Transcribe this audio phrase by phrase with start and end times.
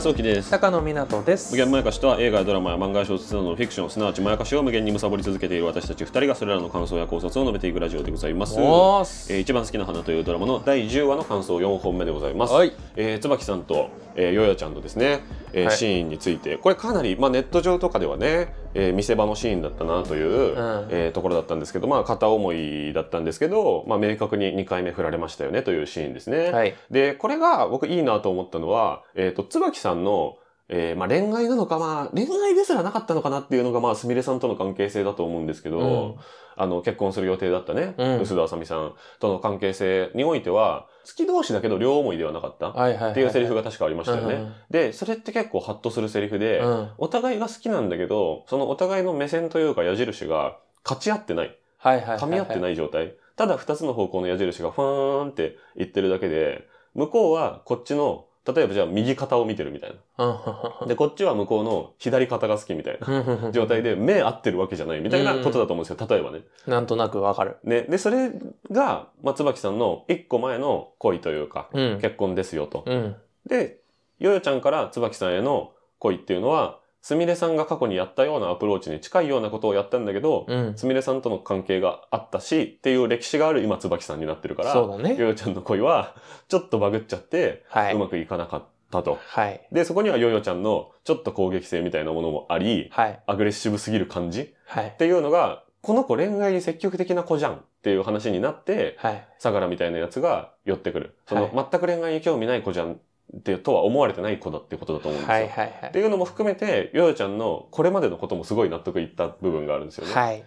[0.00, 0.50] 大島康之です。
[0.50, 1.50] 高野湊です。
[1.50, 8.54] 無限まやかしとは映画やドラマや漫画や小説などのフィクションすなわちまやかしを無限に貪り続けている私たち2人がそれらの感想や考察を述べていくラジオでございます。
[8.58, 12.72] えー一番好きな花というドラマの第10話の感想4本目でございます、はい。
[12.96, 15.20] えー椿さんと、えー、よよちゃんのですね、
[15.52, 15.76] えーはい。
[15.76, 16.56] シーンについて。
[16.56, 20.88] これかなり、まあ、ネット上とかではね、えー見せ場のシーンだったなという、ん。
[20.90, 26.74] えーところだったんですけどまあ片思いだったんですけど、まあ、明確に2回目振られましたよねというシーンですね、はい。
[26.90, 30.36] でこれが僕いいなと思ったのは、えー、と椿さんの
[30.72, 36.14] えーまあ、恋愛なのか、まあ、恋愛ですらなかったのかなっていうのが、まあ、すみれさんとの関係性だと思うんですけど、うん
[36.56, 44.34] あの、結婚する予定だったね、うん臼田あさみさんとの関係性においては、好き同士だけど両思いではなかったっていうセリフが確かありましたよね。
[44.34, 51.56] うんで、それって結構ハッとするセリフで、うんお互いが好きなんだけど、そのお互いの目線というか矢印が勝ち合ってない。
[51.78, 53.14] はいはいはいはい噛み合ってない状態。
[53.36, 60.86] ただ二つの方向の矢印がファーンって言ってるだけで、向こうはこっちの、例えばじゃあ右肩を見てるみたいな。
[60.86, 66.06] で、こっちは向こうの左肩が好きみたいな状態で目合ってるわけじゃないみたいなことだと思うんですよ。
[66.08, 66.40] 例えばね。
[66.66, 67.58] なんとなくわかる。
[67.64, 67.82] ね。
[67.82, 68.32] で、それ
[68.70, 71.98] が、松椿さんの一個前の恋というか、うん。
[72.00, 72.84] 結婚ですよと。
[72.86, 73.16] うん。
[73.46, 73.80] で、
[74.18, 80.76] よよちゃんから椿さんへの恋っていうのは、すみれさんが過去にやったようなアプローチに近いようなことをやったんだけど、うん。
[80.76, 86.14] すみれさんとの関係があったし、っていう歴史がある今椿さんになってるから、そうだねよよちゃんの恋は、
[86.48, 89.18] ちょっとバグっちゃって、はいうまくいかなかったと。
[89.26, 89.66] はい。
[89.72, 93.22] で、そこにはよよちゃんのちょっと攻撃性みたいなものもあり、はい。
[93.26, 94.54] アグレッシブすぎる感じ？
[94.66, 94.96] はいっ。
[94.96, 99.26] ていうのが、この子恋愛に積極的な子じゃんっていう話になって、はい。
[99.38, 101.16] 相良みたいなやつが寄ってくる。
[101.26, 103.00] その、はい全く恋愛に興味ない子じゃん
[103.36, 105.34] ってとは思われてない子だってことだと思うんですよ。
[105.34, 110.08] はいはいはっていうのも含めて、よよちゃんのこれまでのこともすごい納得いった部分があるんですよい。
[110.08, 110.14] ね。
[110.14, 110.44] はい。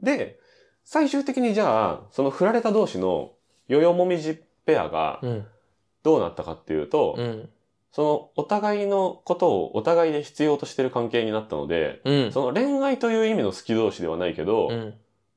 [0.00, 0.38] で、
[0.84, 3.32] 最終的にじゃあ、その振られた同士の
[3.68, 5.46] よよもみじペアがうん。
[6.02, 7.48] どうなったかっていうと、うん。
[7.90, 12.32] そのお互いのことをお互いで必要としてる関係になったので、うん。
[12.32, 14.94] その恋愛という意味の好き同士ではないけど、うん。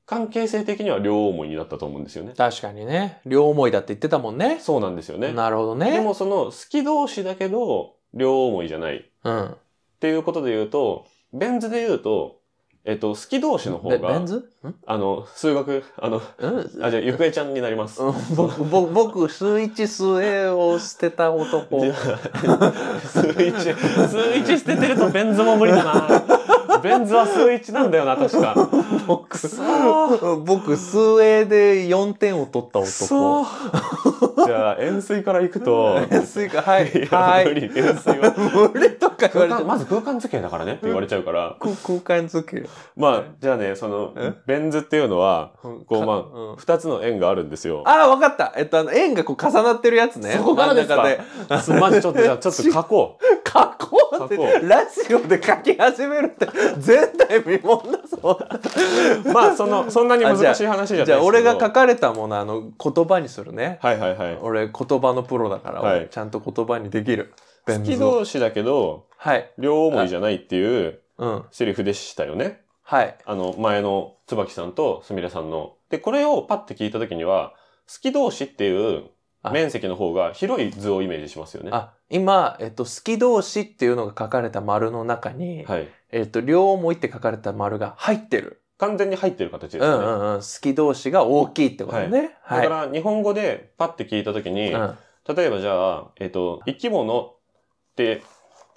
[0.08, 2.34] 関係性的には両思いになったと思うんですよね。
[2.36, 3.20] 確かにね。
[3.26, 4.58] 両思いだって言ってたもんね。
[4.62, 5.34] そうなんですよね。
[5.34, 5.92] なるほどね。
[5.92, 9.56] でもその好き同士だけど両思いじゃないっうん。
[10.00, 12.38] ていうことで言うと、ベン図で言うと、
[12.86, 14.50] えっと、好き同士の方ベが、ベンズ？
[14.66, 14.76] ん？
[14.86, 16.60] あの、数学、あの、うん？
[16.82, 18.02] あ、じゃあ、ゆくえちゃんになります。
[18.02, 21.82] うん僕、僕、僕、数一数 A を捨てた男。
[23.04, 26.37] 数一、数一捨ててるとベン図も無理だな。
[26.88, 28.56] ベン図は数一なんだよな、確か。
[29.08, 29.38] 僕
[30.46, 34.27] 僕、数 A で4点を取ったそ男。
[34.44, 34.46] う。
[34.48, 36.86] じゃあ、円錐から行くと、 円錐か、はい。
[36.92, 37.46] いやはい。
[37.46, 38.34] 無理、円錐は。
[38.74, 41.56] 無理とか言われてまず空間図形だからねって言われちゃうから。
[41.60, 42.68] 空空間付け。
[42.96, 47.84] まあ、じゃあね、そのえ、ベン図っていうのは、こう、まうんあ、二つの円があるんですよ。
[47.86, 48.54] ああ、わかった。
[48.58, 50.32] えっと、あの、円がこう重なってるやつね。
[50.38, 50.96] そこからですか？
[50.98, 51.12] 真ん
[51.50, 53.50] 中でマジちょっと、じゃあ、ちょっと書こう。
[53.50, 54.38] 書こうって
[54.68, 56.48] ラジオで書き始めるって、
[56.86, 58.40] 前代未聞だぞ。
[59.34, 61.06] まあ、その、そんなに難しい話じゃないですけど。
[61.06, 63.80] じゃあ、俺が書かれたもの、あの、言葉にするね。
[63.82, 64.27] はいはいはい。
[64.36, 67.34] 俺、言葉のプロだから、はい俺ちゃんと言葉にできる。
[67.66, 69.52] 好き同士だけど、はい。
[69.58, 71.44] 両思いじゃないっていううん。
[71.52, 72.62] セリフでしたよね。
[72.84, 73.18] はい。
[73.26, 75.76] あの、前の椿さんとすみれさんの。
[75.90, 77.54] で、これをパッて聞いた時には、
[77.92, 79.10] 好き同士っていう
[79.44, 81.70] あ面積の方が広い図をイメージしますよね。
[81.74, 85.88] あ、今、えっと、好き同士っていうのが書かれた丸の中に、はい。
[86.12, 88.62] えっと、両思いって書かれた丸が入ってる。
[88.78, 90.06] 完全に入ってる形ですよね。
[90.06, 90.40] うんうんうん。
[90.40, 92.38] 好き同士が大きいってことね。
[92.44, 92.64] はい。
[92.64, 94.98] だから、日本語でパッて聞いた時に、うん。
[95.36, 97.36] 例えばじゃあ、えっ、と、生き物っ
[97.96, 98.22] て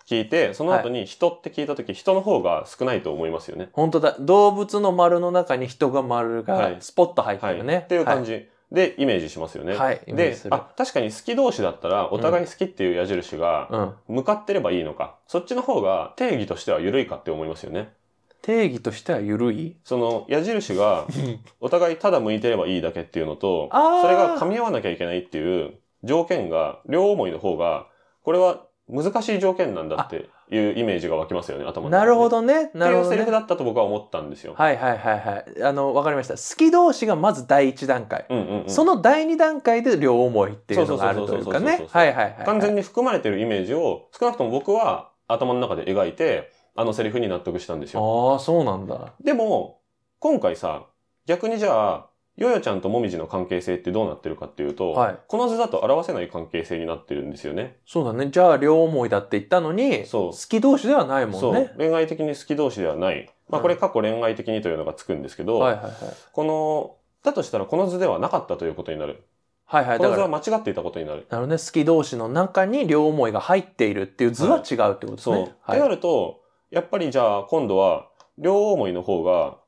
[0.08, 3.69] 聞いて、その後に人って聞いた時、人の方が少ないと思いますよね。
[3.73, 4.17] 本当だ。
[4.19, 7.56] 動物の丸の中に人が丸はいがスポッと入ってはい。
[7.58, 7.82] るね。
[7.85, 9.76] っていう感じでイメージしますよね。
[9.76, 13.75] はいであ、確かに好き同士だったら、お互い好きっていう矢印がはい。
[14.08, 14.17] うん。
[14.17, 15.17] 向かってればいいのか。
[15.26, 17.93] そっちの方が定義としては緩いかって思いますよね。
[18.43, 19.77] 定義としては緩い？
[19.85, 21.07] その矢印が
[21.61, 27.87] お互いただ向いてればいいだけっていうのと、それが噛み合わなきゃいけないっていう条件が、両思いの方が、
[28.25, 32.71] これは難しい条件なんだっていうイメージが湧きますよね、頭の中でなるほどね。
[32.75, 33.31] なるほどねっていうセリフ。
[33.31, 34.55] だったと僕は思ったんですよ。
[34.57, 35.63] はいはいはいはい。
[35.63, 36.35] あの、わかりました。
[36.35, 38.27] 好き同士がまず第一段階。
[38.29, 38.71] うんうんうん。
[38.71, 41.99] その第二段階で両思いっていうのがあるというかねそうそうそうそうそうそう。
[41.99, 42.47] はいはいはい。
[42.47, 48.32] 完全に含まれてるイメージを、少なくとも僕は頭の中で描いて、あのセリフに納得したんですよ。
[48.32, 49.12] ああ、そうなんだ。
[49.22, 49.81] でも、
[50.19, 50.87] 今回さ、
[51.26, 57.76] 逆にじゃあ、ヨヨちゃんともみじの関係性ってどうなってるかっていうと、はいこの図だと表せない関係性になってるんですよね。
[57.87, 58.31] そうだね。
[58.31, 61.72] じゃあ、両思いだって言ったのに、そう好き同士ではないもそうんね。。
[61.76, 63.31] 恋愛的に好き同士ではない。
[63.49, 65.93] まあこれ過去恋愛的にというのがつくんですけど、はいはいはい。
[66.32, 69.25] この、だとしたらこの図ではなかったということになる。
[69.67, 69.99] はいはい。
[69.99, 71.26] この図は間違っていたことになる。
[71.28, 71.56] なるね。
[71.58, 75.34] 好き同士の中に両思いが入っているっていう図は違うってことですそう。
[75.37, 75.43] ね。
[75.44, 76.40] ってなると、
[76.70, 78.08] やっぱりじゃあ今度は
[78.38, 79.58] 両思いの方が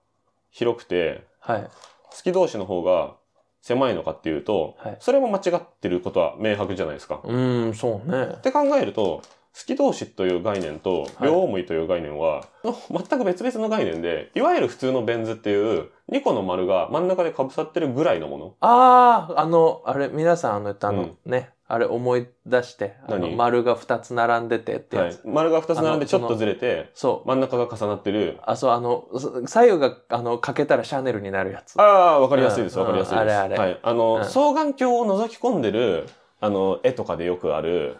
[0.51, 1.63] 広くて、はい。
[1.63, 3.17] 好き同士の方が
[3.61, 7.21] 狭いのかっていうと、はいそれも間違ってることは明白じゃないですか。
[7.25, 8.41] うーん、そうねっ。
[8.41, 9.23] て考えると、
[9.55, 12.45] 好き同士という概念とはい両思いという概念は、
[12.91, 18.55] 全く別々の概念で、いわゆる普通のベン図っていう2個の丸が真ん中で被さってるぐらいのもの。
[18.61, 23.35] ああ、あの、あれ、皆さん、あの、あの、うんね、あれ思い出して、あの、何？
[23.35, 25.23] 丸が2つ並んでてってはいやつ。。
[25.25, 27.29] 丸が2つ並んでちょっとずれて、そう。
[27.29, 28.39] 真ん中が重なってる。
[28.43, 31.81] あ、そう、あの、そ左右が、あの、かけたらシャネルになるやつ。
[31.81, 33.21] ああ、わかりやすいです、うんわかりやすいです。
[33.23, 33.81] あれあれはい。
[33.83, 36.07] あの、うん双眼鏡を覗き込んでる、
[36.43, 37.97] あの、絵とかでよくある、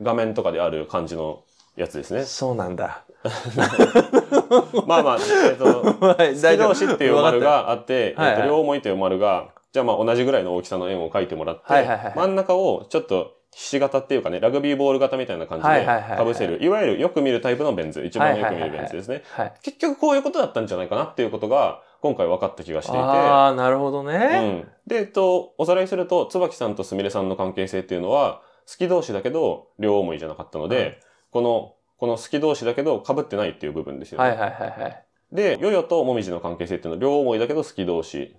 [0.00, 1.42] 画面とかである感じの
[1.74, 2.22] やつですね。
[2.22, 3.02] そうなんだ。
[4.86, 5.18] まあまあ、
[5.48, 5.64] えっと、
[5.98, 19.22] はい好き同士っていう丸があって、はいはいえっと、両思いという丸が、じゃあまあ同じぐらいの大きさの円を描いてもらって、はいはいはい真ん中をちょっとひし形っていうかね、ラグビーボール型みたいな感じではいはいはいはい被せる、いわゆるよく見るタイプのベン図、一番よく見るベン図ですね。
[19.62, 24.60] 結局こういうことだったんじゃないかなっていうことが、今回分かった気がしていて、ああ、なるほどうね。
[24.60, 24.68] ん。
[24.86, 31.00] で、えっと、おさらいすると、椿さんとすみれさんの関係性っていうのは、好き同士だけど、両思いじゃなかったので、
[31.30, 34.28] この、この好き同士だけど被ってないっていう部分ですよね。
[34.28, 35.06] はいはいはいはい。
[35.32, 38.36] で、ヨヨとモミジの関係性っていうのは両思いだけど好き同士はい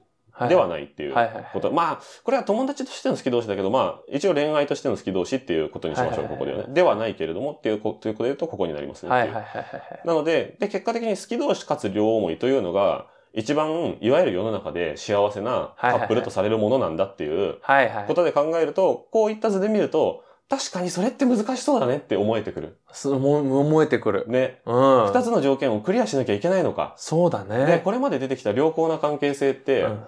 [0.47, 1.15] ではないっていう
[1.53, 1.71] こと。
[1.71, 6.65] まあ、これは友達としての好き同士だけど、まあ、一応恋愛としての好き同士っていうことにしましょう、ここではね。
[6.69, 9.33] ではないけれどもっていうことということで言うと、ここになりますねっていう。
[9.33, 10.01] はいはいはいはい。
[10.05, 18.05] なので、で、結果的に好き同士かつ両思いというのが、一番、いわゆる世の中で幸せなカップルとされるものなんだっていうはいはい。
[18.07, 22.77] ことで考えると、こういった図で見ると、確かにそれって難しそうだねって思えてくる。
[22.93, 24.25] すも思えてくる。
[24.27, 24.61] ね。
[24.65, 25.07] うん。
[25.07, 26.93] 二つの条件をクリアしなきゃいけないのか。
[26.95, 27.65] そうだね。
[27.65, 30.03] で、これまで出てきた良好な関係性って、うん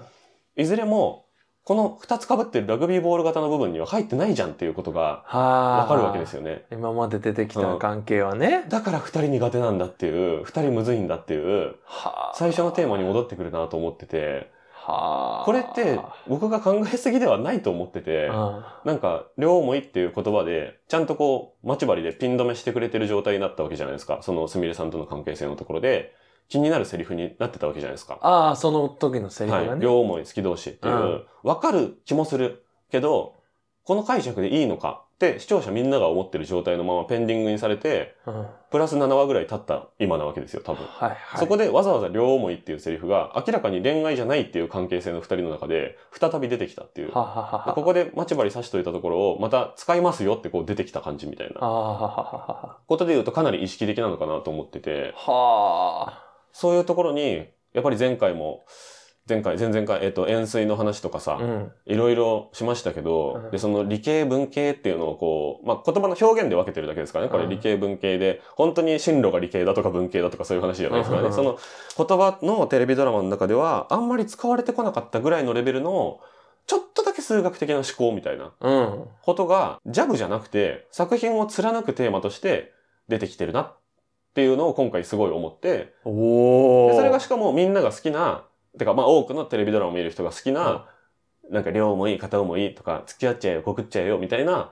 [0.59, 1.25] いずれも、
[1.63, 5.77] この二つ被ってるラグビーボール型の部分には入ってないじゃんっていうことがはあ。
[5.83, 6.65] わかるわけですよね。
[6.71, 8.65] 今まで出てきた関係はね。
[8.69, 12.33] だから二人苦手なんだっていう、二人むずいんだっていう、はあ。
[12.35, 15.45] 最初のテーマに戻ってくるなと思ってて、はあ。
[15.45, 18.63] これって僕が考えすぎではないと思っててう、ん。
[18.85, 24.19] なんか、両思いっていう言葉で、ちゃんとこう、待ち針でピン止めしてくれてる状態になったわけじゃないですか。
[24.21, 26.15] そのすみれさんとの関係性のところで、
[26.49, 28.17] 気になるセリフになってたわけじゃないですか。
[28.21, 29.67] ああ、その時のセリフはい。
[29.67, 29.81] がね。
[29.81, 33.35] 両思い好き同士っていうう、わ、かる気もするけど、
[33.83, 38.39] この解釈でいいのかって視聴者みんなが思ってる状態のままペンディングにされて、うん。
[38.39, 40.85] はいプラス7話ぐらい経った今なわけですよ、多分。
[40.85, 41.17] はい。
[41.37, 47.11] そこでわざわざ両思いっていうセリフが明らかに恋愛じゃないっていう関係性の二人の中で再び出てきたっていう。
[47.11, 47.73] はははは。
[47.73, 55.99] ここで待ち針刺しといたところをまた使いますよってこう出てきた感じみたいなああ、はははことで言うとかなり意識的なのかなと思ってて、はは。
[56.01, 56.28] はあ。
[56.51, 58.63] そういうところに、やっぱり前回も、
[59.27, 61.71] 前回、前々回、えっと、円錐の話とかさ、うん。
[61.85, 67.31] いろいろしましたけど、うんで、その理系文系っていうのをこう、まあ、言葉の表現で分けてるだけですからね。
[67.31, 71.27] これうん理系文系で、本当に進路が理系だとか文系だとかそういう話じゃないですからね。
[71.27, 71.59] うんその
[71.97, 76.19] 言葉のテレビドラマの中では、あんまり使われてこなかったぐらいのレベルの、
[76.65, 79.05] ちょっとだけ数学的な思考みたいなうん。
[79.21, 82.71] ことが、ジャブじゃなくて、作品を貫くテーマとして
[83.07, 83.75] 出てきてるなっ
[84.33, 88.45] ていうのを今回すごい思って、おそれがしかもみんなが好きな、
[88.77, 90.87] てかまあ多くのテレビドラマを見る人が好きな、
[91.49, 94.71] なんか両思い、片思いとか、付き合っちゃえよ、告っちゃえよ、みたいな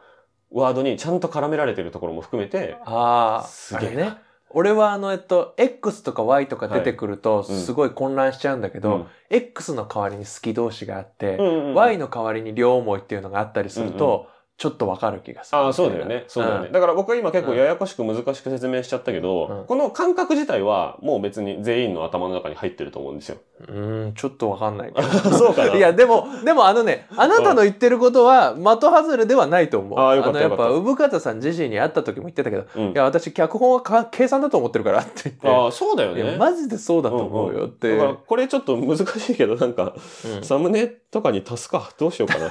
[0.52, 4.18] ワードにちゃんと絡められてるところも含めて、ああ、すげえね。
[4.50, 7.60] 俺はあの、えっと、X とか Y とか出てくると、いうん。
[7.60, 9.06] すごい混乱しちゃうんだけど、うん。
[9.30, 11.74] X の代わりに好き同士があって、うんうんうん。
[11.74, 15.60] Y の代わりに両思いっていうのがあったりすると、ちょっとわかる気がする。
[15.60, 16.26] ああ、そうだよね。
[16.28, 16.70] そうだよね。
[16.72, 23.38] だから僕は今結構ややこしく難しく説明しちゃったけど、うんこの感覚自体はもう別に全員の頭の中に入ってると思うんですよ。
[23.68, 24.14] うん。
[24.16, 25.08] ちょっとわかんないけど。
[25.38, 25.76] そうかな？
[25.76, 30.00] いや、でも、でもあのね、あなたの言ってることは的外れではないと思う。
[30.00, 35.48] あーよかったのやっぱ、産方さん自身に会った時も言ってたけど、うんいや、私脚本はか計算だと思ってるからって言って。
[35.48, 36.38] ああ、そうだよいや、ね。
[36.38, 37.96] マジでそうだと思うよって。
[37.96, 39.94] だからこれちょっと難しいけど、なんか、
[40.26, 41.92] うんサムネとかに足すか。
[42.00, 42.50] どうしようかな。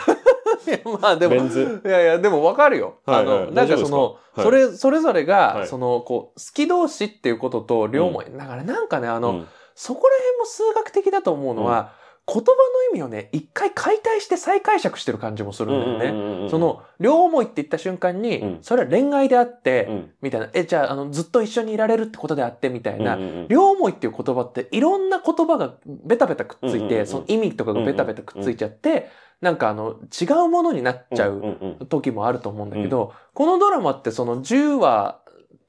[0.67, 1.35] いやまあでも。
[1.35, 1.39] い
[1.85, 2.99] やいや、でもわかるよ。
[3.05, 3.39] はいはい。
[3.39, 5.67] あの、なんかその、それ、それぞれが、はい。
[5.67, 8.27] その、こう、好き同士っていうことと両思い。
[8.37, 9.47] だからなんかね、あの、うん。
[9.75, 11.93] そこら辺も数学的だと思うのは、
[12.29, 12.55] 言葉の
[12.91, 16.43] 意味をね、一回解体して再解釈してる感じもするんだよね。
[16.43, 18.59] ねそ、の、両思いって言った瞬間に、うん。
[18.63, 20.11] それは恋愛であって、うん。
[20.23, 23.49] みたいな、え、じゃあ、あの、ずっと一緒にいられるってことであって、みたいな、うんうんうん。
[23.49, 27.07] 両思いっていう言葉っていろんな言葉がベタベタくっついて、うんうんうん。
[27.07, 29.09] その意味とかがベタベタくっついちゃって、
[29.40, 35.21] なんかあの、違うものになっちゃう時もあると思うんだけど、このドラマってその10話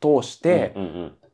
[0.02, 0.74] 通して、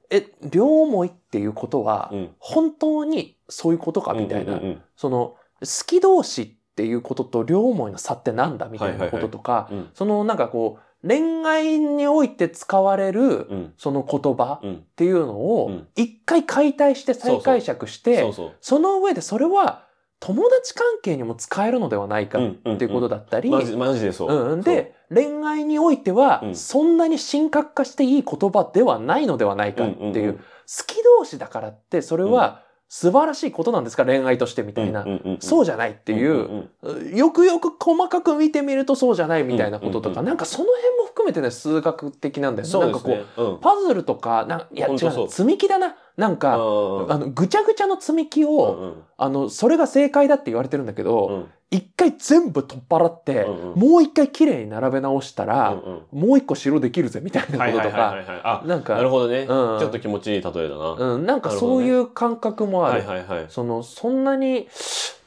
[0.09, 2.29] え、両思いっていうことはう、ん。
[2.39, 4.59] 本当にそういうことかみたいな、
[4.95, 9.89] その、好き同士っていうことと両思いの差ってなんだみたいなこととか、うん。
[9.93, 13.73] そのなんかこう、恋愛において使われるうん。
[13.77, 14.73] その言葉うん。
[14.75, 15.87] っていうのをうん。
[15.95, 19.85] 一回解体して再解釈して、その上でそれは
[20.25, 24.53] 友達関係にも使えるのではないかっていうことだったり、マジマジでそう。
[24.53, 26.55] うん、で、恋愛においてはう、ん。
[26.55, 30.15] そんなに神格化していい言葉ではないのではないかっていう、うん。
[30.15, 35.01] うんうん好き同士だからって、それは素晴らしいことなんですか、恋愛としてみたいな。
[35.01, 35.37] うんうんうんうん。
[35.41, 42.71] そうじゃないっていう、んんよくよく細かく見てみるとそうじゃないみたいなこととか、うんうんうんなんかその辺も含めてね、数学的なんだよね。
[42.71, 43.43] そうなんかこう。
[43.43, 43.59] うん。
[43.59, 45.97] パズルとか、なんいや違う積み木だな。
[46.17, 59.47] なんか、ああの、ぐちゃぐちゃの積み木を、うんうんあの、それが正解だって言われてるんだけど、うん一回全部取っ払って、うんうんもう一回綺麗に並べ直したら、うんもう一個城できるぜみたいなはいこととか、なんか、なるほどね。
[59.47, 60.91] ちうんょっと気持ちいい例えだな。
[60.91, 63.03] うん、なんかそういう感覚もあはる。
[63.03, 63.45] いはいはい。
[63.49, 64.67] その、そんなに、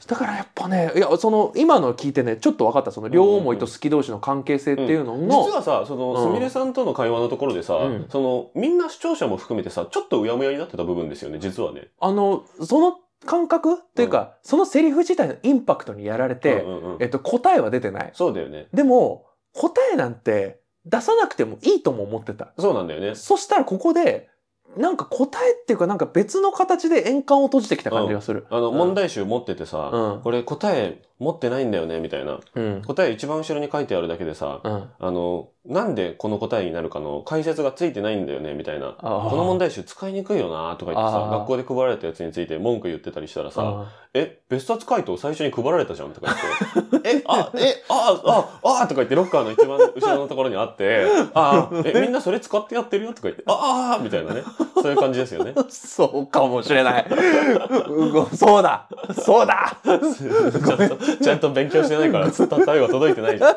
[0.06, 11.88] だからやっぱね、いや、その、今の聞いてね、ちょっと分かった、その、両思いと好き同士の関係性っていうのの、実はさ、その、うんすみれさんとの会話のところでさ、うんその、みんな視聴者も含めてさ、ちょっとうやむやになってた部分ですよね、実はね。
[12.00, 13.74] あの、その感覚？
[13.74, 18.10] っていうか、そのセリフ自体のインパクトにやられて、うんうんうんえっと、答えは出てない。
[18.12, 18.68] そうだよね。
[18.72, 22.52] でも、答えなんて出さなくてもいいとも思ってた。
[22.58, 23.14] そうなんだよね。
[23.14, 24.28] そしたらここで、
[24.76, 28.46] なんか答えっていうかなんか別の形で円環を閉じてきた感じがする。
[28.50, 32.40] あの、うん問題集持っててさ、うんこれ答え持ってないんだよね、みたいな。
[32.54, 32.82] うん。
[32.86, 34.90] 答え一番後ろに書いてあるだけでさ、うん。
[34.98, 38.94] あの、なんでこの答えになるかの解説がついてないんだよね、みたいな。
[38.98, 46.34] あこの問題集使いにくいよな、とか言ってさ、学校で配られたやつについて文句言ってたりしたらさ、あえ、別冊回答最初に配られたじゃんとか
[46.80, 54.42] 言って、 え、あ、え、あ、あ、あ、とか言ってロッカーの一番後ろのところにあって、あ、え、 みんなそれ使ってやってるよとか言って、ああみたいなね。
[54.74, 55.54] そういう感じですよね。
[55.68, 57.06] そうかもしれない。
[57.10, 58.86] うそうだ
[59.20, 63.56] そうだちゃんと、ちゃんと勉強してないから、伝った声が届いてないじゃん。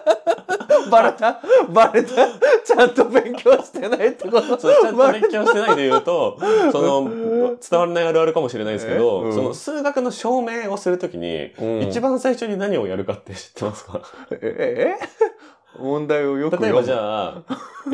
[0.90, 1.40] バレた？
[1.70, 2.28] バレた。
[2.64, 4.60] ちゃんと勉強してないってこと。
[4.60, 6.38] そうちゃんと勉強してないで言うと、
[6.72, 9.34] その、伝わらないあるあるかもしれないですけど、えうん。
[9.34, 11.82] その数学の証明をするときに、うん。
[11.82, 14.02] 一番最初に何をやるかって知ってますか？
[14.32, 15.40] ええ
[15.80, 17.44] 問題をよく例えばじあ、ゃあ、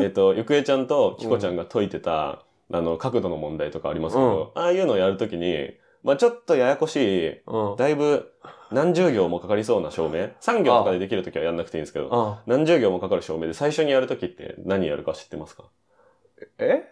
[0.00, 5.70] えっ、と、ゆくえちゃんときこちゃんが解いてた、あの、角度の問題とかありますけど、ああいうのをやるときに、
[6.06, 7.76] まあちょっとややこしい、うん。
[7.76, 8.32] だいぶ
[8.70, 15.64] 何十行もかかりそうな証明、3行とかでできるときはやんなくていいんですけど、あ何十行もかかる証明で最初にやるときって何やるか知ってますか？
[16.58, 16.84] え？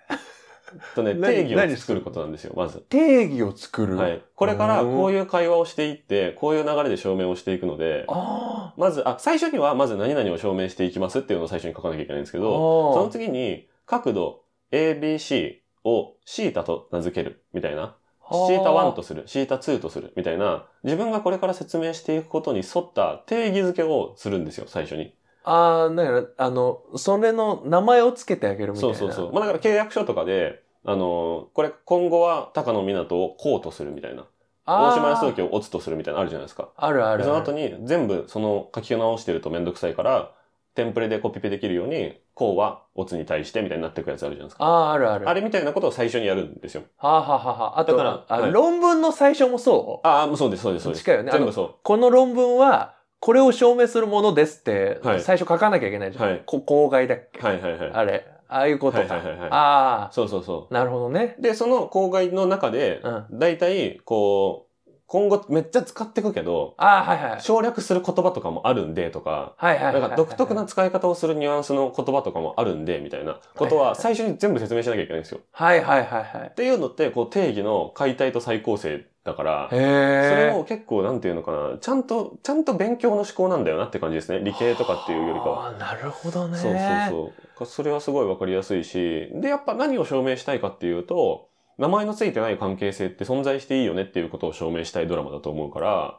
[0.96, 2.80] とね、 何定義何を作ることなんですよ、まず。
[2.80, 3.96] 定義を作る？
[3.96, 4.20] はい。
[4.34, 5.26] これからこういう。
[5.26, 12.40] 会話をしていって、こういう流れで証明をしていくので、あまず、あ、最初にはまず何々を証明していきますっていうのを最初に書かなきゃいけないんですけあ。
[12.40, 14.42] ど、そのそ次に角度
[14.72, 17.96] ABC をシータと名付けるみたいな。
[18.30, 25.14] シータ1とする、シータ2とするみたいな、自分がこれから説明していくことに沿った定義づけをするんですよ、最初に。
[25.44, 28.96] ああ、だから、あの、それの名前をつけてあげるみたいな。
[28.96, 29.32] そうそうそう。
[29.32, 34.26] まあだから契約書とかで、あのこれ今後は高野湊をこうとするみたいな。
[34.66, 36.70] 大島康之をオツとするみたいなのあるじゃないですか。
[36.76, 37.24] あるあるある。
[37.24, 40.32] その後に全部その書き直してるとめんどくさいから、
[40.74, 44.64] テンプレでコピペできるように、こうはオツに対してみたいになっていくやつあるじゃないですか。
[44.64, 45.28] ああ、あるある。
[45.28, 46.82] あれみたいなことを最初にやるんですよ。
[46.96, 50.06] はあ、はあはあはあ、あと、だからあはい論文の最初もそう？
[50.06, 51.02] ああ、そうです、そうです、そうです。
[51.04, 56.24] 近いよね全部そこの論文は、これを証明するものですって、はい最初書かなきゃいけないじゃん。
[56.28, 57.44] はいこ公害だっけ、う。
[57.44, 57.90] はいはいはい。
[57.92, 58.26] あれ。
[58.46, 59.14] ああいうことか。
[59.14, 61.36] はいはいはいはいあそうそうそあ、なるほどね。
[61.38, 61.42] う。
[61.42, 63.38] で、その公害の中で、うん。
[63.38, 64.63] だいたい、こう、
[65.14, 67.40] 今後めっちゃ使っていくけど、ああ、はいはい。
[67.40, 75.40] 省略する言葉とかもあるんでとか、はいはい独特な使い方をするニュアンスの言葉とかもあるんで、みたいなことは最初に全部説明しなきゃいけないんですよ。
[75.52, 76.54] はいはいはいはいっ。
[76.54, 80.50] ていうのって、こう定義の解体と再構成だから、それ。
[80.52, 84.40] も結構なんていうのかな、ちゃんと、ちゃんと勉強の思考なんだよなって感じですね。
[84.40, 85.66] 理系とかっていうよりかは。
[85.66, 86.58] ああ、なるほどね。
[86.58, 87.66] そうそうそう。
[87.66, 96.18] それはすごいわかりやすいし、で、やっぱ何を証明したいかっていうと、名前のついてない関係性って存在していいよねっていうことを証明したいドラマだと思うから、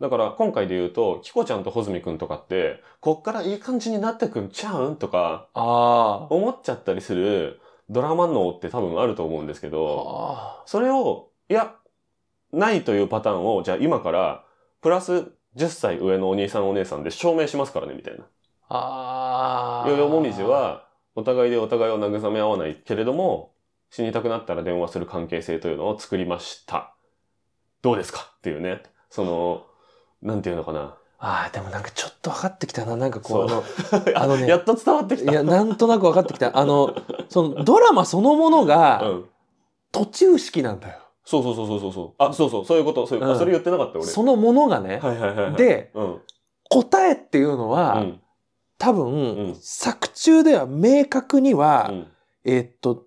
[0.00, 9.70] だから今回で言うと、キコちゃんとホズミくんとかって、こっからいい感じになってくんちゃうんとか、あ思っちゃったりするドラマ脳って多分あると思うんですけあ。
[9.70, 11.74] ど、あそれを、いや、
[12.52, 14.44] ないというパターンを、じゃあ今から、
[14.80, 18.24] プラス10歳上のお兄さんお姉さんで証明しますからね、みたいな。
[18.68, 19.88] ああ。
[19.88, 23.52] ヨーヨーもみじ、は、お互いでお互いを慰め合わないけれども、
[23.94, 26.94] 死にたくなったら電話する関係性というのを作りました。
[27.82, 28.32] どうですか？
[28.38, 28.82] っていうね。
[29.10, 29.66] その、
[30.22, 30.96] なんていうのかな。
[31.18, 32.96] ああ、でもなんかちょっと分かってきたな。
[32.96, 35.30] なんかこう、あその、あのね やっと伝わってきた。
[35.30, 36.56] いや、なんとなく分かってきた。
[36.56, 36.94] あの、
[37.28, 39.28] そのドラマそのものうがん。
[39.92, 40.98] 途中式なんだよ。
[41.26, 42.22] そうそうそうそうそうそう。
[42.22, 43.06] あ、そうそう、そういうこと。
[43.06, 44.06] そういう、うんあそれ言ってなかった俺。
[44.08, 45.00] そのものがね。
[45.02, 46.20] はいはいはいはい。、で、うん。
[46.70, 48.20] 答えっていうのは、うん。
[48.78, 52.06] 多分、うん作中では明確には、うん。
[52.46, 53.04] えーっと、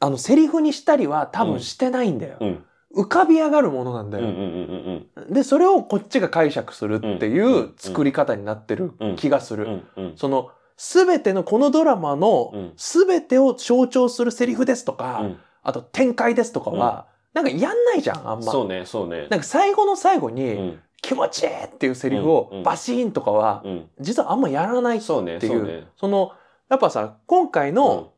[0.00, 2.36] あの、セリフにしたりは多分してないんだよ。
[2.40, 2.64] うん。
[2.96, 4.24] 浮かび上がるものなんだよ。
[4.24, 9.82] うんうんうんうんで、それをこっちが解釈するっていうんうんう作り方になってるうん気がする。
[9.96, 10.04] うん。
[10.04, 10.12] うん。
[10.16, 15.36] その、すべてのこのドラマのうん、すべてを象徴するセリフですとか、うん。
[15.62, 18.52] あと展開ですとかは、なんかやんないじゃん、あんま。
[18.52, 19.28] そうね、そうね。
[19.30, 20.80] なんか最後の最後うに、ん。
[21.02, 23.88] 気持ちいいっていうセリフうんうをんバシーンとかは、うん。
[24.00, 25.86] 実はあんまやらないってそうね、いう、そうね。
[25.96, 26.32] その、
[26.70, 28.12] やっぱさ、今回うんの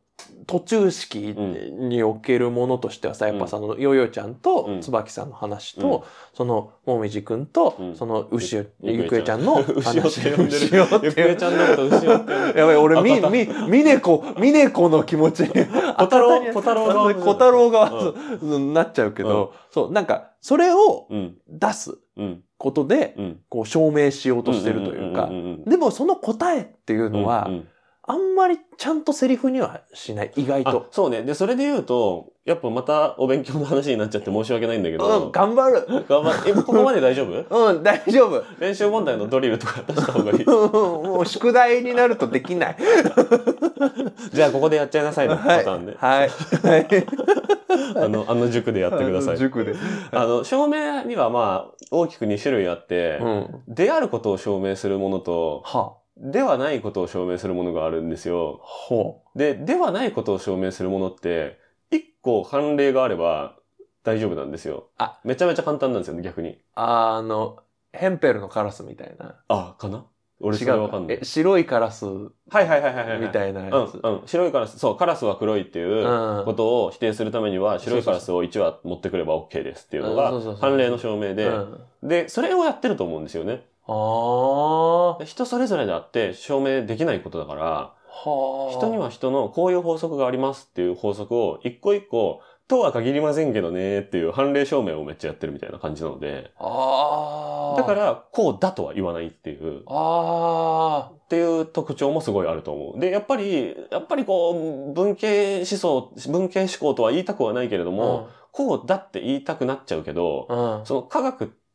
[0.47, 6.03] 途中式におけるものとしてはさ、やっぱその、ヨーヨーちゃんとうん椿さんの話と、うん
[6.35, 10.21] その、もみじくんとう、んその、牛尾、ゆゆくえちゃんの 話。
[10.21, 10.67] って呼んでる。
[11.03, 12.59] ゆくえちゃんのこと牛尾って呼んでる。
[12.61, 15.49] やばい、俺、み、み、みねこ、みねこの気持ちに。
[15.99, 21.37] 小太郎小太郎側小太郎側そうなっちゃうけど、そう、なんか、それをうん。
[21.49, 22.43] 出すうん。
[22.57, 23.41] ことで、うん。
[23.49, 27.69] こう、証明しようとしてるというかん、んんんでもその答えっていうのはうん、うん
[28.09, 30.87] あんまりちゃんとセリフにはしない、意外あと。
[30.93, 31.23] そうね。
[31.23, 36.05] で、それで言うと、やっぱまたお勉強の話になっちゃって申し訳ないんだけうん、ど、頑張る。
[36.09, 37.33] 頑張って、え、ここまで大丈夫？
[37.71, 38.45] うん、大丈夫。
[38.61, 40.43] 練習問題のドリルとか出した方がいい。
[40.45, 42.77] うんもう宿題になるとできない。
[44.33, 45.65] じゃあここでやっちゃいなさいのパはい。
[45.65, 45.97] ターンで。
[45.99, 46.29] はい。
[46.29, 46.87] はい。
[47.97, 49.39] あの、あの塾でやってください。
[49.39, 49.75] 塾で。
[50.13, 53.63] あの、証明にはまあ、大きく2種類あって、うん。
[53.69, 58.59] であることを証明するものと、はではないことを証明するものがあるんですよ。
[58.63, 61.59] ほで、ではないことを証明するものって、
[61.91, 63.57] 一個判例があれば
[64.03, 64.89] 大丈夫なんですよ。
[64.97, 66.51] あ、めちゃめちゃ簡単なんですよね、逆に。
[66.51, 66.59] う。
[66.75, 67.59] あの、
[67.93, 69.37] ヘンペルのカラスみたいな。
[69.49, 70.07] あ、かな？
[70.39, 71.25] 俺違それわかんないえ、。
[71.25, 73.21] 白いカラスはいはいはいはいはい。
[73.21, 73.99] みいたいなやつ。
[74.03, 74.27] うん、うん。
[74.27, 83.65] 白いカラス、そう、カラスは黒いっていううんことを否定するためには、白いカラスを1羽持ってくれば OK ですっていうのが判例の証明で、うんで、それをやってると思うんですよね。
[83.87, 85.19] ああ。
[85.19, 88.77] で人それぞれであって証明できないことだから、はあ。
[88.77, 97.81] 人には人のこういう法則がありますっていう法則を一個一個、とは限りませんけどねっていう判例証明をめっちゃやってるみたいな感じなので、ああ。
[97.81, 103.01] だか、ら、こうだとは言わないっていう、あっていう特徴もすごいあると思う。
[103.01, 107.93] で、やっぱり、やっぱりこう、文系思想、文系思考とは言いたくはないけれどあ。
[107.93, 110.79] も、こうだって言いたくなっちゃうけど、うん。
[110.81, 110.87] うん。
[110.87, 111.66] その科学って、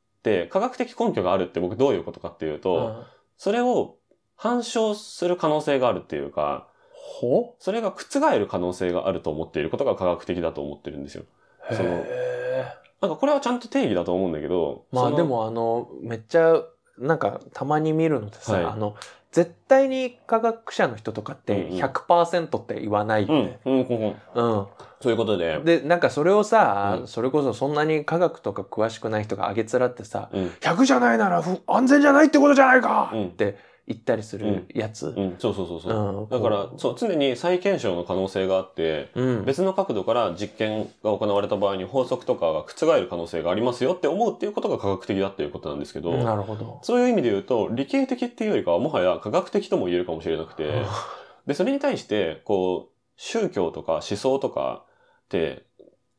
[0.52, 3.06] 科学的根拠があるって僕どういうことかっていうと、
[3.38, 3.96] それを
[4.36, 7.56] 反証する可能性があるっていうか、ほ？
[7.60, 11.24] それが覆る可能性があると思っていることが科学的だと思ってるんですよ。
[11.72, 12.66] そのへ
[13.02, 16.62] なんかこれはちゃんと定義だと思うんだけど、まあで、もあの、めっちゃ、
[16.98, 18.96] なんかたまに見るのでさ、はいあの、
[19.32, 24.68] 絶対に科学者の人とかってうんうん100%って言わないようんね。、うん、うん、うんうん。
[25.02, 35.08] そういうことで、で、なんかそれをさ、うんそれこそそんなに科学とか詳しくない人があげつらってさ、うん、100じゃないならふ安全じゃないってことじゃないか、うんって言ったりするやつ。
[35.08, 36.22] うん、そうそうそうそう。
[36.22, 39.46] うんだからそう、常に再検証の可能性があって、うん。
[39.46, 46.80] 別の角度から実験が行われた場合に法則とかが覆る可能性がありますよって思うっていうことが科学的だっていうことなんですけど、なるほど。
[46.84, 50.84] そういう意味で言うと、理系的っていうよりかはもはや科学的とも言えるかもしれなくて、
[51.48, 54.84] で、それに対して、こう、宗教とか思想とか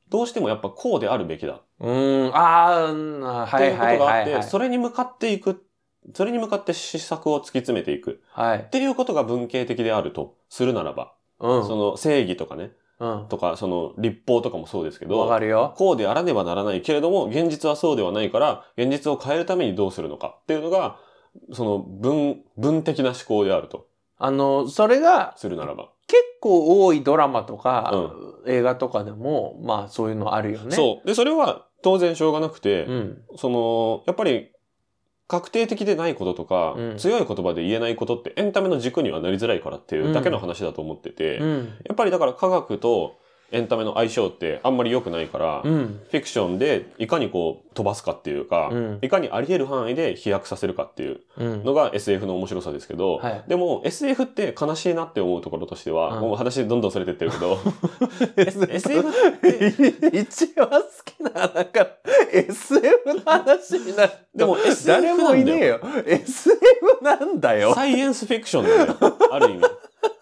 [0.09, 4.43] どうしてもやっぱこうであるべきだっうん、あーうんあはいいうはいことがあって。
[4.43, 5.65] それに向かっていく、
[6.15, 8.71] それに向かって施策を突き詰めていくはいっ。
[8.71, 11.67] ていうことが文系的であるとするならば、うん。
[11.67, 12.71] その正義とかね、
[13.01, 13.27] うん。
[13.29, 15.75] とか、その立法とかもそうですけわど、かるよ。
[15.77, 20.99] こうであらねばならないけれども、現実はそうではないから、現実を変えるためにどうするのかっていうのが、
[21.53, 23.87] その文、文的な思考であると
[24.19, 25.89] あの、それがするならば。
[26.43, 28.13] 結構多いドラマとか、
[28.47, 30.75] 映画とかでも、まあそういうのあるよね。
[30.75, 31.07] そう。
[31.07, 33.23] で、それは当然しょうがなくて、うん。
[33.37, 34.51] その、やっぱり、
[35.29, 41.59] 確定的でないこととか、うん強い言葉で言えないことってエンタメの軸にはなりづらいからっていうだけの話だと思ってて、うん。
[41.85, 43.19] やっぱりだから科学と
[43.53, 46.01] エンタメの相性ってあんまり良くないから、うん。
[46.11, 51.65] フィクションでいかにこう飛ばすかっていうか、うんいかにあり得る範囲で飛躍させるかっていううん。
[51.65, 57.59] のが SF の面白さですけど、はいでも SF って悲しいなって思うところとしては、うんもう話どんどんそれてってるけど、
[58.37, 61.87] SF って、一番好きな、なんか、
[62.33, 64.13] SF の話になる。
[64.35, 65.81] でも SF 誰もいねえよ。
[66.07, 66.59] SF
[67.03, 67.75] なんだよ。
[67.75, 69.17] サイエンスフィクションだよ。
[69.31, 69.65] ある意味。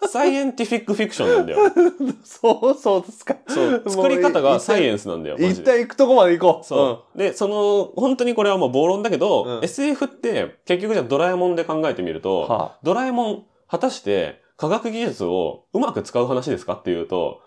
[0.07, 1.59] サイエンティフィックフィクションなんだよ。
[2.23, 3.37] そうそうですか。
[3.47, 3.83] そう。
[3.87, 5.37] 作り方がサイエンンスなんだよ。
[5.37, 6.65] 一で旦行くとこまで行こう。
[6.65, 7.17] そう。
[7.17, 17.41] で、その、本当にこれはもう暴論だけど、うん SF って結局じゃあドラえもんで考えてみると、はドラえもん、果たして科学技術をうまく使う話ですかっていうと、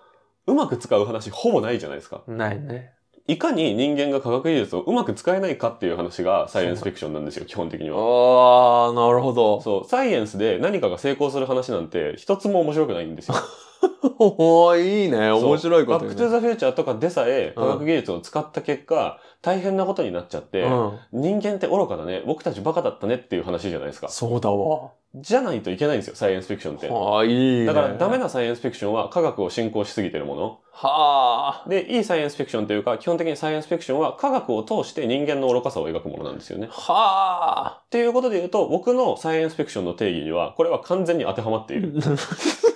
[0.46, 2.22] うまく使う話ほぼないじゃないですか。
[2.26, 2.92] あ、ないね。
[3.26, 7.96] いかに人間が科学技術をうまく使えないかっていう話がサイエンスフィクションなんですよ、基本的には。
[7.96, 9.62] ああ、なるほど。
[9.62, 13.36] そう、サイエンスで何かが成功する話なんて一つも面白くないんですよ。
[14.18, 15.30] おーいいね。
[15.30, 16.28] 面白いことバックトゥ。
[16.28, 20.98] ザフューチャーとかでさえ科学技術を使った結果、大変なことになっちゃって、うん。
[21.12, 24.08] 人間って愚かだね、僕たちバカだったねっていう話じゃないですか。
[24.08, 24.90] そうだわ。
[25.16, 26.88] じゃないといけないんですよ、サイエンスフィクションって。
[26.90, 27.66] ああ、いいね。
[27.66, 30.58] だからダメなサイエンスフィクションは科学を信仰しすぎてるもの。
[30.72, 31.68] はあ。
[31.68, 36.68] で、いいサイエンスフィクションというか、基本的にサイエンスフィクションは科学を通して人間の愚かさを描くものなんですよね。
[36.70, 41.92] はっていうことで言うと、僕のサイエンスフィクションの定義には、これは完全に当てはまっている。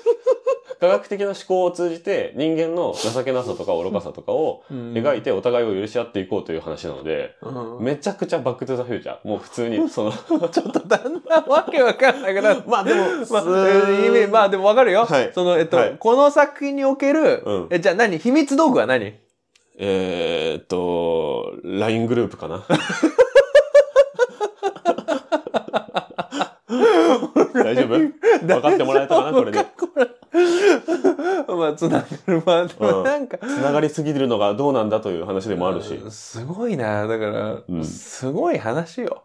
[0.81, 4.75] 科学的な思考を通じて人間の情けなさとか愚かさとかをあ。
[4.75, 9.29] 描いてお互いを許し合っていこうという話なので、うんめちゃくちゃバックトゥザフューチャー。
[9.29, 12.63] もう普通に、その、ちょっとだんだんわけわかんなくなる。
[12.69, 15.05] まあでも、まあ、えー意味、まあでもわかるよ。
[15.05, 18.19] はいその、えっと、はいこの作品における、うんえ、じゃあ何？
[18.19, 19.15] 秘密道具は何？
[19.81, 22.65] えーっと、LINE グループかな。
[27.65, 27.99] 大丈夫？
[28.47, 29.65] 分かってもらえたかなこれで。
[31.87, 32.43] まあ、つながる。
[32.45, 35.95] まあ、でもうんなんか、つながりすぎるのがどうなんだという話でもあるし。
[35.95, 37.07] うんすごいな。
[37.07, 39.23] だから、うんすごい話よ。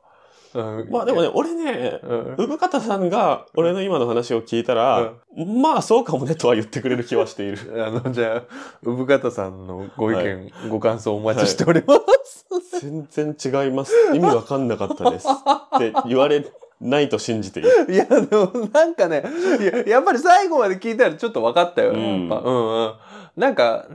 [0.54, 7.58] うんまあでもね、俺ね、うん産方さんが俺の今の話を聞いたら、まあそうかもねとは言ってくれる気はしている。
[7.86, 8.44] あの、じゃあ、
[8.84, 12.46] 産方さんのご意見、ご感想お待ちしております。
[12.82, 13.36] 全然
[13.66, 13.94] 違います。
[14.14, 15.28] 意味わかんなかったです。
[15.28, 16.46] って言われ
[16.84, 17.70] ないと信じている。
[17.90, 19.24] いや、でもなんかね、
[19.60, 21.92] いややっぱり最後まで聞いたらちょっと分かったよ。
[21.92, 22.94] うんやっぱうんうん。
[23.36, 23.88] なんか、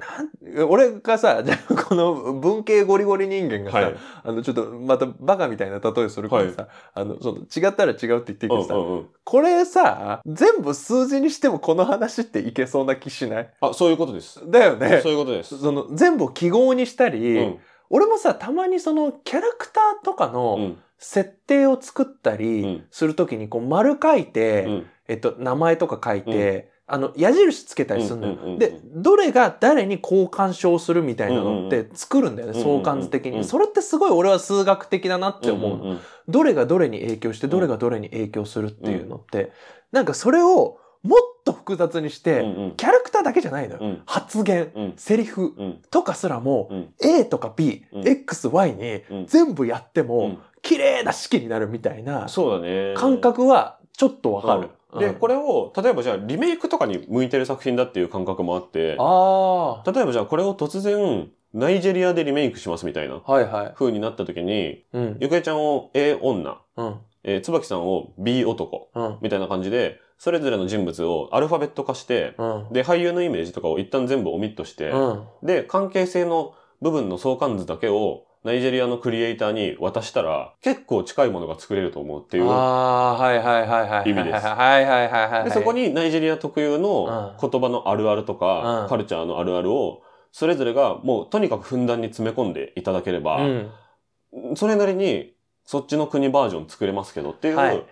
[0.50, 3.96] なん俺がさ、じゃあこの文系ゴリゴリ人間がさ、はい。
[4.24, 9.06] あの、ちょっとまたバカみたいな例えするからさ、あの、その違ったら違うって言っていいけうんどさ、うんうん。
[9.22, 13.50] これさ、全部数字にしてもこの話っていけそうな気しない？
[13.60, 14.40] あ、そういうことです。
[14.50, 15.12] だよねそう。
[15.12, 15.56] いうことです。
[15.56, 17.58] その全部を記号にしたり、うん。
[17.90, 20.78] 俺もさ、たまにそのキャラクターとかうのん。
[21.00, 24.86] 設定を作ったうりんするときにこう丸書いて、うん。
[25.06, 28.32] えっと、名前とか書いて、あの、矢印つけたりするのよ。
[28.32, 33.38] うんうんうんうんで、どれが誰に交換称するみたいなのってうんうん作るんだよね、うんうんうん相関図的に。
[33.38, 35.84] うんそれってすごい俺は数学的だなって思うの。
[35.84, 39.52] んんんどれがどれに影響して、どれがどれに影響するっていうのって、
[39.92, 42.97] なんかそれをもっと複雑にして、うんうんキャラ
[43.28, 43.80] だけじゃないのよ。
[43.82, 52.94] うん発言、うんセリフうんとかすらも、うん A とか B、うん X、Y にうん全部やっても、うん綺麗な式になるみたいなそうだね。
[52.96, 54.62] 感覚はちょっとわかる。
[54.62, 63.72] うんで、これ、れを、例えばじゃあリメイクとかに向いてる作品だっていう感覚もあって、あ例えばじゃあこれを突然、ナイジェリアでリメイクしますみたいなあ、はいはい。
[63.74, 65.16] 風になった時に、うん。
[65.20, 66.96] ゆくえちゃんを A 女、うん。
[67.22, 69.18] えー、椿さんを B 男、うん。
[69.20, 72.72] みたいな感じで、それぞれの人物をアルファベット化して、うん。
[72.72, 75.26] で、俳優のイメージとかを一旦全部オミットして、うん。
[75.44, 82.48] で、関係性の部分の相関図だけをナイジェリアのクリエイターに渡したら、結構近いものが作れると思うっていう。
[82.48, 84.10] ああ、はいはいはいはい。
[84.10, 85.44] 意味ですはいはいはいはい。
[85.44, 90.02] で、そこにナイジェリア特有のう言葉のあるあるとか、うんカルチャーのあるあるを、
[90.32, 94.56] それぞれがもうとにかくふんだんに詰め込んでいただければ、うん。
[94.56, 97.84] それなりにそっちの国バージョン作れますけどっていはいう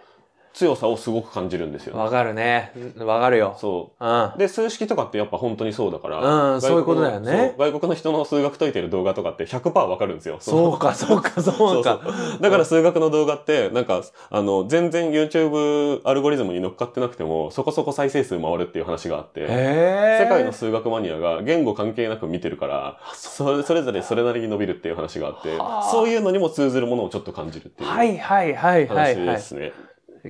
[0.57, 1.99] 強さをすごく感じるんですよ。
[1.99, 2.73] わかるね。
[2.99, 3.57] わかるよ。
[3.61, 4.05] そう。
[4.05, 4.39] うん。
[4.39, 6.55] で、数式とかってやっぱ本当にそうだから。
[6.55, 10.39] うんそういうことだよね外国の人の数学解いてる動画とかって100%わかるんですよ。
[10.41, 12.01] そうか、そうか、そうか。
[12.03, 19.47] そうだから数学の動画って、なんか、あの、全然 YouTube アルゴリズムに乗っかってなくても、そこそこ再生数回るっていう話があって。
[19.47, 29.37] 世界の数学マニアが言語関係なく見てるから、それそれぞれそれなりに伸びるっていう話があってはあ、そういうのにも通ずるものをちょっと感じるっていうはいはいはいはい話はい。
[29.37, 29.73] ですね。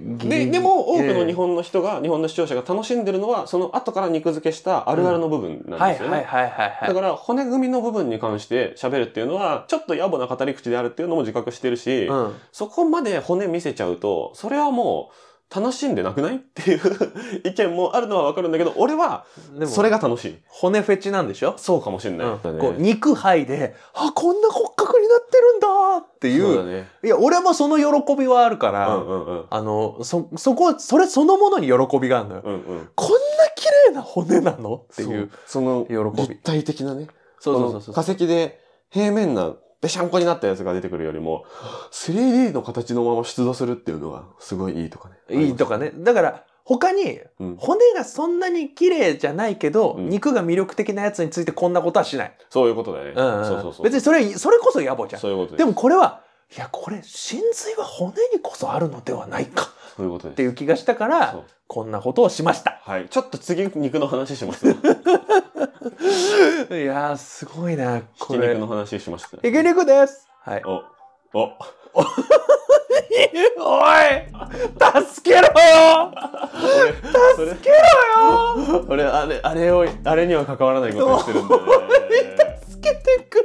[0.00, 6.16] ギで、でも多くの日え本の人が、日本の視聴者が楽しんでるのは、その後から肉付けしたあるあるの部分えなんですよね。
[6.16, 6.88] はいはいはいはいはい。
[6.88, 12.34] だから、骨組みの部分に関して喋るっていうのは、ちょっと野暮な語り口であるっていうのも自覚してるし、うん。
[12.52, 15.10] そこまで骨見せちゃうと、それはも
[15.54, 16.36] 楽しんでなくない？
[16.36, 16.80] っていう
[17.44, 19.24] 意見もあるのはわかるんだけど、俺は、
[19.66, 20.38] それが楽しい。
[20.48, 21.54] 骨フェチなんでしょ？
[21.56, 22.26] そうかもしれない。
[22.26, 26.42] うんこう肉剥いで、あ、こんな骨格になってるんだっていう。
[26.42, 26.88] そうだね。
[27.04, 29.44] いや、俺もその喜びはあるから、うんうんうん。
[29.48, 32.42] あの、そ、そこ、それそのものに喜びがあるのよ。
[32.44, 32.88] うんうん。
[32.96, 33.16] こんな
[33.54, 35.30] 綺麗な骨なのっていう。
[35.46, 37.06] その喜び立体的なね。
[37.38, 37.94] そうそうそうそう。
[37.94, 41.44] 化石で平面なべしゃんこになったやつが出てくるよりも
[41.92, 45.16] 3D の形のまま出土するっていうのがすごいいいとかね。
[45.42, 45.92] いいとかね。
[45.94, 47.56] だから、他に、うん。
[47.56, 52.36] 骨がそんなに綺麗じゃないけど、うん肉が魅力的なやつについてこんなことはしない。
[52.50, 53.12] そういうことだよね。
[53.14, 53.84] うんうんそうそうそう。
[53.84, 55.20] 別にそれ、それこそ野暮じゃん。
[55.22, 55.58] そういうことです。
[55.58, 56.22] でもこれは、
[56.56, 60.32] いや、これ、真髄は骨にこそあるのではないかそういうことです。
[60.32, 62.80] っていう気がしたからこんなことをしました。
[62.82, 63.08] はい。
[63.08, 64.76] ちょっと次肉の話しますよ。
[65.88, 68.40] いやー、すごいな、ひこれ。
[68.48, 69.36] き肉の話しました。
[69.36, 70.26] ひき肉です。
[70.42, 70.62] はい。
[70.64, 70.82] お、
[71.38, 71.48] お、お
[72.02, 72.06] い
[75.06, 75.52] 助けろよ
[77.36, 77.76] 俺、助けろ
[78.76, 81.66] よ俺、あれ、あれを、あれには関わらないことをしてるんだよね。
[82.68, 83.44] 助けてくれ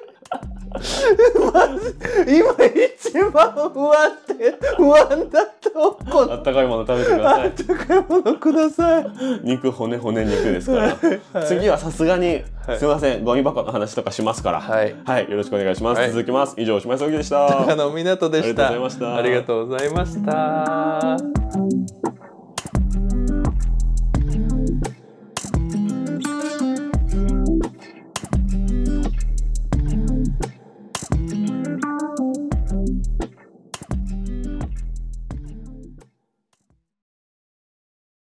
[1.52, 1.96] まず
[2.28, 7.52] 今一番不安定不安だと思うあったかいもの食べてください。
[7.52, 9.06] 高いものください
[9.44, 10.98] 肉、骨、骨、肉ですか
[11.34, 11.44] ら。
[11.46, 14.62] 次はさすがに、はいすいません、ゴミ箱の話とかしますから。
[14.62, 16.00] はいはい、よろしくお願いします。
[16.00, 16.56] はい続きます。
[16.58, 17.48] 以上、島井壮樹でした。
[17.48, 18.70] 高野湊でした
[19.18, 21.41] ありがとうございましたありがとうございました